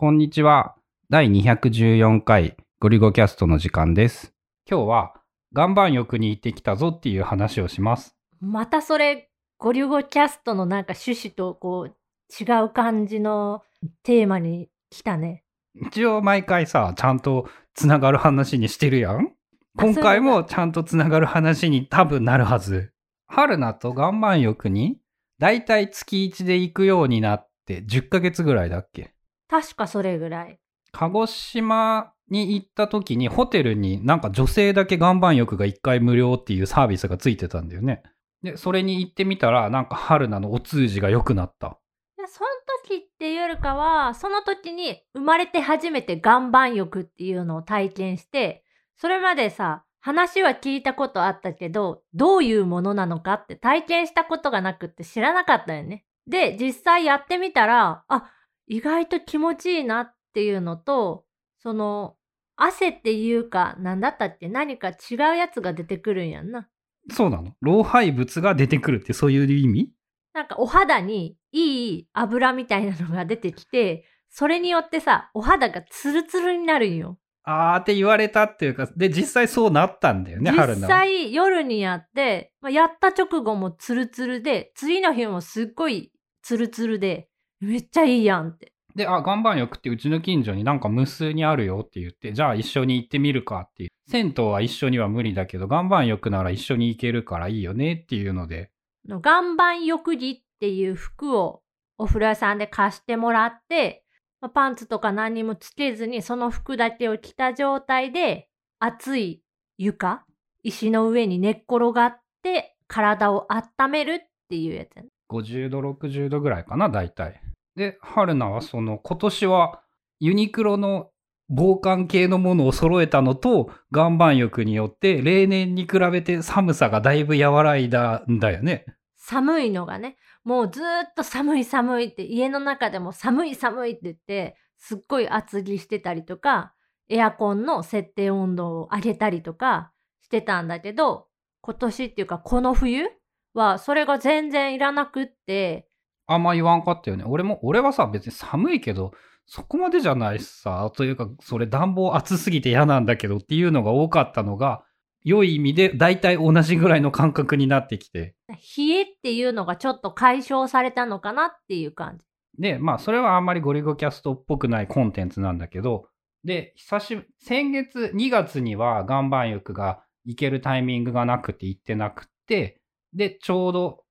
[0.00, 0.76] こんにちは。
[1.10, 4.32] 第214回ゴリゴキャストの時間です。
[4.66, 5.12] 今日は
[5.54, 8.16] 岩盤浴に行ってきたぞっていう話をします。
[8.40, 9.28] またそれ、
[9.58, 11.94] ゴリュゴキャストのなんか趣旨とこう、
[12.32, 13.62] 違う感じの
[14.02, 15.44] テーマに来たね。
[15.74, 19.34] 一応毎回さ、ちゃんとつながる話にしてるやん
[19.76, 22.94] あ今回もちゃんとつながる話に多分なるはず。
[23.26, 24.96] 春菜と岩盤浴に
[25.38, 29.12] だいたい月1で行くようになって10ヶ月ぐらいだっけ？
[29.50, 30.58] 確かそれぐらい。
[30.92, 38.02] 鹿児島に行った時にホテルになんか女性だけ岩盤浴が1回無料っていうサービスがついてたんだよね。
[38.42, 41.78] で、それに行ってみたらなんか春菜のお通じが良くなった。
[42.16, 42.48] でその
[42.84, 48.64] 時っていうよりかは、その時に生まれて初めて岩盤浴っていうのを体験して、
[48.96, 56.04] それまでさ、話は聞いたことあったけど、どういうものなのかって体験したことがなくって知らなかったよね。
[56.26, 58.30] で、実際やってみたら、あ、
[58.70, 61.24] 意外と気持ちいいなっていうのと、
[61.58, 62.14] その、
[62.54, 66.68] 汗っていうか、なんだったっけ何か違うやつが出てくるんやんな。
[67.10, 67.56] そうなの？
[67.60, 69.92] 老廃物が出てくるってそういう意味？
[70.34, 77.18] なんかお肌にいい油みたいなのが出てきて、それによってさ、お肌がツルツルになるんよ。
[77.42, 80.88] あーって言われたっていうか、で、実際そうなったんだよね、春実菜は。
[80.88, 86.12] 際夜にやって、まあ、やった直後もツルツルで、次の日もすっごい
[86.42, 87.29] ツルツルで、
[87.60, 88.72] めっちゃいいやんって。
[88.94, 93.90] で、あ、岩盤浴ってうちの近所になんか無数にあるよって言って、じゃあ一緒に行ってみるかっていう。
[94.10, 98.70] 銭湯は一緒には無理だけど、岩盤浴なら一緒に行けるからいいよねっていうので、
[99.08, 101.62] の岩盤浴着っていう服を
[101.98, 104.04] お風呂屋さんで貸してもらって、
[104.40, 109.42] まあ、パンツとか何にもつけずにその服だけを着た状態で熱い
[109.76, 110.24] 床
[110.62, 117.40] 石の上に寝っ転がって体を温めるっていうやつやね50度、60度ぐらいかな、大体。
[117.76, 119.82] で、春菜はその、今年は
[120.18, 121.10] ユニクロの
[121.48, 128.84] 防寒系のものを揃えたのと、岩盤浴によって、例年に比べて寒さがだいぶ和らいだんだよね。
[129.30, 130.84] 寒いのがねもうずっ
[131.14, 136.72] と寒い寒いって家の中でも寒い寒いって言ってすっごい厚着してたりとか
[137.08, 139.92] エアコンの設定温度を上げたりとか
[140.22, 141.26] してたんだけど
[141.60, 143.04] 今年っていうかこの冬
[143.52, 145.86] はそれが全然いらなくって
[146.32, 147.24] あんま言わんかったよね。
[147.26, 149.12] 俺も、俺はさ、別に寒いけど、
[149.46, 154.84] そこまでじゃないしさ、というか、それ暖房暑すぎて嫌なんだけどっていうのが多かったのが、
[155.24, 158.36] 良い意味で大体同じぐらいの感覚になってきて。
[158.48, 162.24] 冷えっていうのがちょっと解消されたのかなっていう感じ。
[162.62, 166.06] で、まあ、それはあんまりゴリゴキャストっぽくないコンテンツなんだけど、
[166.44, 172.80] で、久しぶり、先月2月には岩盤浴が行けるタイミングがなくて行ってなくて、
[173.12, 174.04] で、ちょうど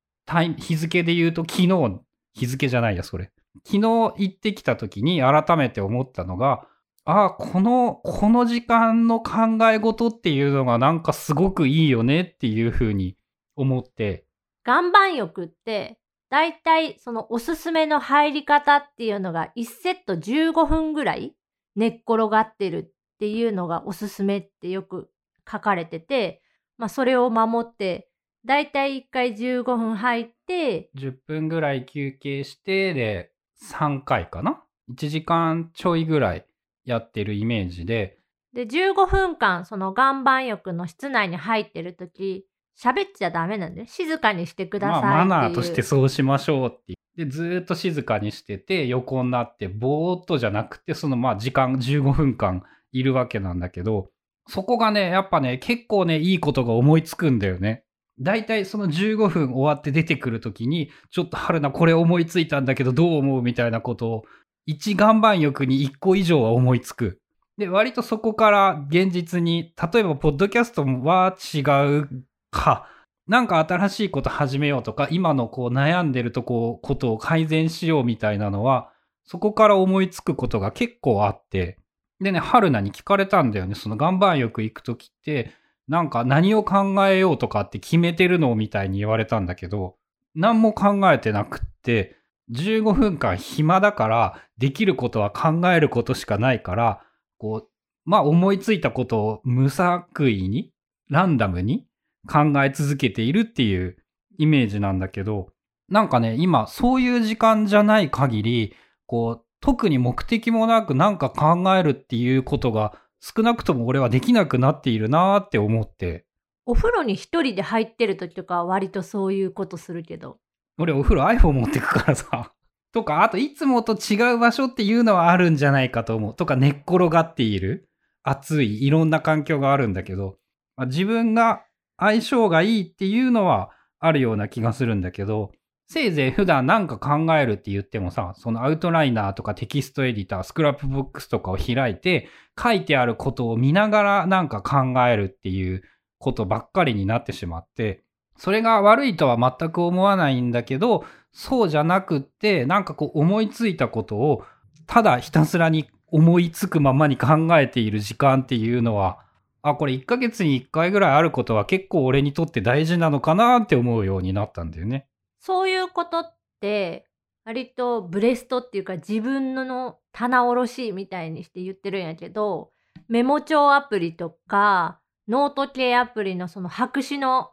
[0.58, 2.02] 日付で言うと昨日、
[2.40, 3.32] 日付じゃないや、それ。
[3.66, 6.66] 昨日行ってきた時に改めて思ったのが、
[7.04, 13.18] ああ、この、この時間の考え事っていうのがなんかすごくいいよねっていうふうに
[13.56, 14.26] 思って、
[14.66, 21.34] 岩盤浴って、だいたいそのおすすめの入り方っていうのが1セット15分ぐらい
[21.76, 25.10] 寝っ転がってるっていうのがおすすめってよく
[25.52, 26.44] 書かれてて、
[26.78, 28.09] まあそれを守って、
[28.46, 33.32] だいたい1回15分入って、10分ぐらい休憩して、で、
[33.64, 36.46] 3回かな ?1 時間ちょいぐらい
[36.86, 38.18] やってるイメージで、
[38.54, 42.48] で15分間その岩盤浴の室内に入ってる時
[42.82, 45.12] 喋っちゃダメなんで、静かにしてくださいっていう。
[45.12, 46.94] まあ、マナーとしてそうしましょうって。
[47.18, 52.64] で、ずーっと静かにしてて、横になって、ぼーっとじゃなくて、そのまあ時間15分間
[52.94, 54.10] いるわけなんだけど、
[54.48, 57.84] そこがね、やっぱね、結構ね、いいことが思いつくんだよね。
[58.20, 64.26] だいたいその15分終わって出てくるときに、ちょっと春菜これ思いついたんだけどどう思うみたいなことを、
[64.66, 67.20] 一岩盤浴に1個以上は思いつく。
[67.58, 71.60] で、割とそこから現実に、例えばポッドキャストは違
[72.00, 72.88] うか、
[73.28, 78.92] なんか新しいこと始めようとか、今のこう悩んでるとこ、ことを改善しようみたいなのは、
[79.24, 81.78] そこから思いつくことが結構あって、
[82.20, 83.76] でね、春菜に聞かれたんだよね。
[83.76, 85.52] その岩盤浴行くときって、
[85.90, 89.96] なんか何を考えようとかって決めてるのみたいに言われたんだけど、
[90.36, 92.16] 何も考えてなくって、
[92.52, 97.02] 15分間暇だから、できることは考えることしかないから、
[97.40, 97.70] こう、
[98.06, 100.72] まあ思いついたことを無作為に、
[101.10, 101.88] ランダムに
[102.32, 103.98] 考え続けているっていう
[104.38, 105.50] イメージなんだけど、
[105.90, 108.76] なんかね、今そういう時間じゃない限り、
[109.08, 116.26] こう、特に目的もなくなんか考えるっていうことが少なくとも俺はできなくなっているなーって思って、
[116.66, 120.38] お風呂に一人で入ってる時とかは割とそういうことするけど。
[120.78, 122.54] 俺お風呂 iPhone 持ってくからさ、
[122.94, 126.36] とか、あといつもと違う場所っていうのはあるんじゃないかと思う。
[126.36, 127.90] とか、寝っ転がっている。
[128.24, 130.38] 暑い、いろんな環境があるんだけど、
[130.76, 131.66] まあ、自分が
[131.98, 135.52] 相性がいいっていうのはあるような気がするんだけど、
[135.92, 142.30] せいぜい普段なんか考えるって言ってもさ、そのアウトライナーとかテキストエディター、スクラップボックスとかを開いて、
[142.62, 145.82] 書いてあることを見ながらなんか考えるっていう
[146.20, 148.04] ことばっかりになってしまって、
[148.38, 154.44] それが悪いとは全く思わないんだけど、そうじゃなくって、なんかこう思いついたことを、
[154.86, 159.22] ただひたすらに思いつくままに考えている時間っていうのは、
[159.64, 165.09] あ、これ1ヶ月に1回ぐらいあることは結構俺にとって大事なのかなって思うようになったんだよね。
[165.40, 167.06] そういうことって、
[167.46, 172.72] 割とブレストっていうか自分の棚卸しみたいにして言ってるんやけど、
[173.08, 177.52] メモ帳アプリとか、ノート系アプリのその白紙の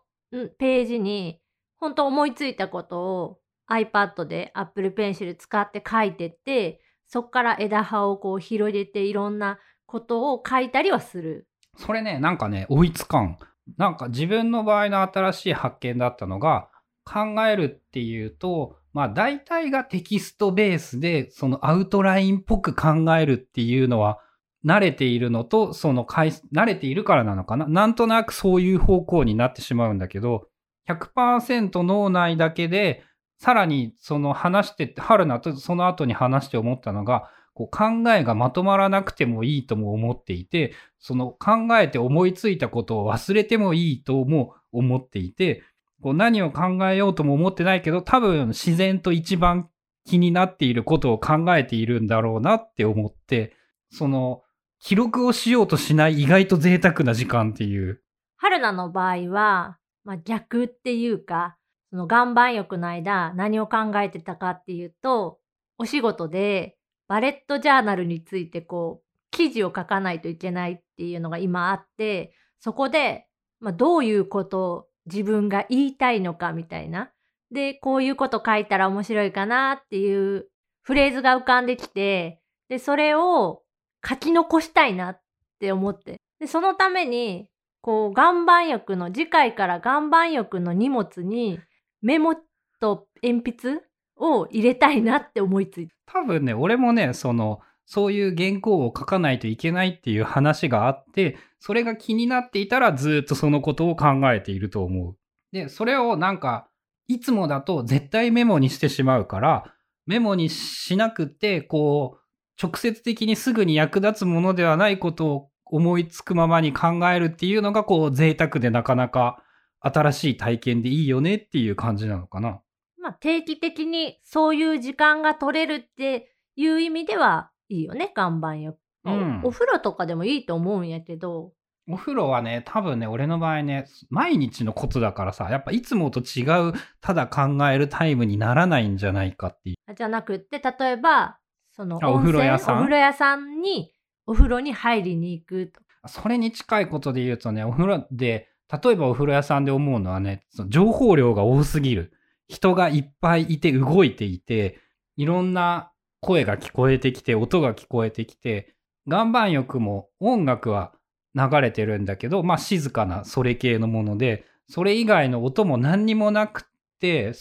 [0.58, 1.40] ページに、
[1.78, 3.38] 本当思いついたことを
[3.70, 11.46] iPad で Apple Pencil 使って書いてって、そっから枝葉をこう広げていろんなことを書いたりはする。
[11.76, 13.38] それね、なんかね、追いつかん。
[13.76, 16.68] なんか自分の場合の新しい発見だったのが、
[17.06, 24.18] 考えるっていうと、まあ大体がテキストベースで、そのアウトラインっぽく考えるっていうのは、
[24.64, 27.68] 慣れているのと、その回慣れているからなのかな。
[27.68, 30.48] なんとなくそういう方向になってしまうんだけど、
[30.88, 33.04] 100%脳内だけで、
[33.38, 45.62] さらにその話してって、春菜とその後に話して思ったのが、こう考えがまとまらなくてもいいとも思っていて、その考えて思いついたことを忘れてもいいとも思っていて、
[46.02, 49.68] こう何を考えようとも思ってないけど、多分自然と一番
[50.04, 53.54] 気になっていることを考えているんだろうなって思って、
[53.90, 54.42] その
[54.78, 58.02] 記録をしようとしない意外と贅沢な時間っていう。
[58.36, 61.56] 春菜の場合は、まあ、逆っていうか、
[61.90, 65.38] その岩盤浴の間何を考えてたかっていうと、
[65.78, 66.76] お仕事で
[67.08, 73.26] バレットジャーナルについてこう、記事を書かないといけないっていうのが今あって、そこで、
[73.60, 77.10] まあ、どういうこと自分が言いたいのかみたいな。
[77.50, 80.48] で、こういうこと書いたら面白いかなっていう
[80.82, 83.62] フレーズが浮かんできて、で、それを
[84.06, 85.20] 書き残したいなっ
[85.60, 86.20] て思って。
[86.38, 87.48] で、そのために、
[87.80, 91.60] こう、岩盤浴の、次回から岩盤浴の荷物に
[92.02, 92.34] メモ
[92.80, 93.80] と鉛筆
[94.16, 95.94] を入れたいなって思いついた。
[96.06, 105.16] 多分ね、俺もね、その、そういう原稿を書かないといけないっていう話があって、それが気になっていたらずっとそのことを考えていると思う。
[105.52, 106.68] で、それをなんか、
[107.08, 109.72] いつもだと絶対メモにしてしまうから、
[110.04, 112.26] メモにしなくて、こう、
[112.60, 119.42] 直接的にすぐに役立つものではないことを思いつくままに考えるっていうのがこう贅沢でなかなか
[119.80, 122.60] 新しい体験でいいよねっていう感じなのかな。
[122.98, 128.78] まあ定期的にそういう時間が取れるっていう意味ではいいよね、岩盤浴。
[129.04, 131.52] うん、お風呂とかでもいいと思うんやけど。
[131.88, 139.94] お風呂はね、多分ね、俺の場合ね、毎日のことだからさ、やっぱいつもと違う、ただ考えるタイムにならないんじゃないかっていう。
[139.94, 141.38] じゃなくって、例えば、
[141.70, 142.76] そのお風呂屋さん？
[142.76, 143.92] お風呂屋さんに
[144.26, 145.80] お風呂に入りに行くと。
[146.08, 148.48] それに近いことで言うとね、お風呂で、
[148.82, 152.12] 例えばお風呂屋さんで思うのはね、その情報量が多すぎる。
[152.48, 154.80] 人がいっぱいいて動いていて、
[155.16, 155.92] いろんな
[156.26, 158.74] 声が聞こえてきて、音が聞こえてきて、
[159.06, 160.92] 岩盤浴も音楽は
[161.34, 166.64] 流れてるんだけど、まあ静かなそれ系のもので、それ以外の音も何にもなく
[167.00, 167.32] て、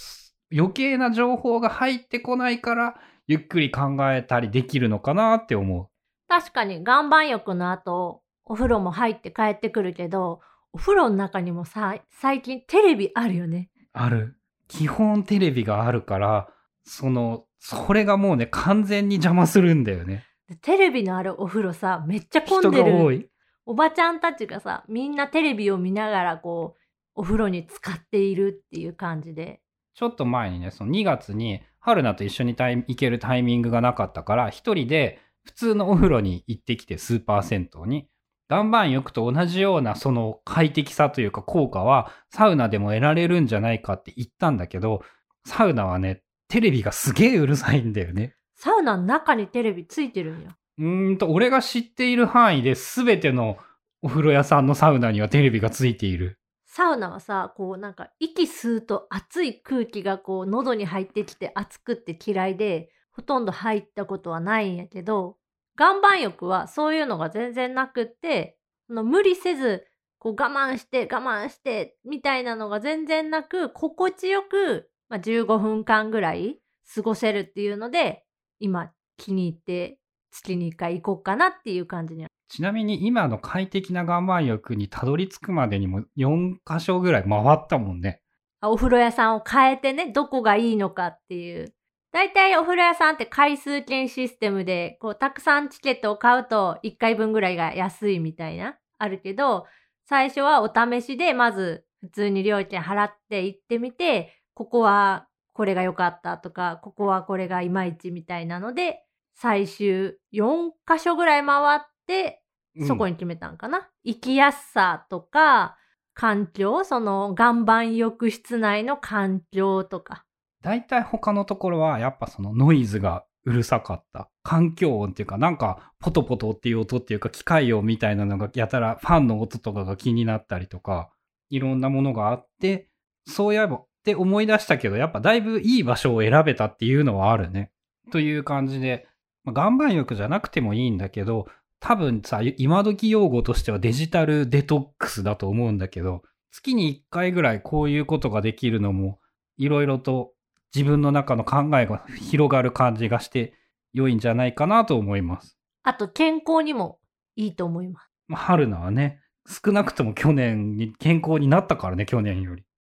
[0.56, 2.96] 余計な情報が入ってこないから、
[3.28, 5.88] ゆっくり考えたりできるのかなって思う。
[6.28, 13.72] 確かに岩盤浴の後、お風呂も入って帰ってくるけど、お風呂の中にもさ、最近テレビあるよね。
[13.94, 14.38] ある。
[14.68, 16.50] 基本テレビがあるから、
[16.84, 20.24] その、それがもうね、完全に邪魔するんだよね。
[20.62, 22.84] テレビのあるお風呂さ、めっちゃ混んでる。
[22.84, 23.28] 人が多い。
[23.66, 26.82] おばちゃんたちがさ、みんなテレビを見ながらこう、
[27.16, 29.62] お風呂に使っているっていう感じで。
[29.96, 38.08] ちょっと前にね、その2月に春菜と一緒に行けるタイミングがなかったから、一人で普通のお風呂に行ってきて、スーパー銭湯に。
[38.48, 45.02] 岩盤浴と同じようなその快適さというか効果はサウナでも得られるんじゃないかって言ったんだけど、
[45.48, 48.36] サウナはね、テレビがすげえうるさいんだよね。
[48.56, 50.56] サウナの中にテレビついてるんや。
[50.78, 53.58] うーんと、俺が知っている範囲で全ての
[54.02, 56.40] お風呂屋さんのサウナにはテレビがついている。
[56.66, 65.38] サウナはさ、こうなんか息吸うと熱い空気がこう喉に入ってきて熱くって嫌いで、ほとんど入ったことはないんやけど、
[65.80, 68.58] 岩盤浴はそういうのが全然なくって、
[68.90, 69.88] の無理せず、
[70.20, 76.60] こう我慢して我慢してみたいなのが全然なく、心地よく、まあ、15分間ぐらい
[76.94, 78.24] 過ごせるっていうので、
[78.60, 80.00] 今気に入って
[80.32, 82.26] 月に1回行こうかなっていう感じに。
[82.48, 88.22] ちなみに今の快適な岩盤浴にたどり着くまでにも4箇所ぐらい回ったもんね。
[88.62, 91.74] お風呂屋さんを変えてね、どこがいいのかっていう。
[92.12, 99.66] だいたいお風呂屋さんって回数券システムで、こう、たくさんチケットを買うと1回分ぐらいが安いみたいな、あるけど、
[100.08, 109.04] 最初はお試しで、まず普通に料金払って行ってみて、ここはこれが良かったとか、ここはこれがいまいちみたいなので、
[109.36, 112.42] 最終4箇所ぐらい回って、
[112.88, 113.90] そこに決めたんかな。
[114.04, 115.78] 行きやすさとか、
[116.14, 120.26] 環境、その岩盤浴室内の環境とか。
[120.62, 124.30] 大体他のところはやっぱそのノイズがうるさかった。
[124.44, 131.10] 環境音っていうかなんかポトポトっていう音っていうか機械音みたいなのがやたらファンの音とかが気になったりとか
[131.50, 132.90] いろんなものがあって
[133.28, 137.72] そういえばって思い出したけどやっぱだいぶいい場所を選べたっていうのはあるね。
[138.12, 139.08] という感じで、
[139.44, 141.48] まあ、岩盤浴じゃなくてもいいんだけど
[141.80, 146.22] 多分さ今時用語としてはデジタルデトックスだと思うんだけど
[146.52, 149.20] 月に1回ぐらいこういうことができるのも
[149.58, 150.34] いろいろと
[150.76, 153.54] 自分の中の考えが広がる感じがして
[153.94, 155.58] 良いんじゃないかなと思います。
[155.82, 157.00] あと健康にも
[157.36, 158.12] いいと思います。
[158.28, 162.65] まあ、春菜はね、少なくとも去年に健康になったからね、去年より。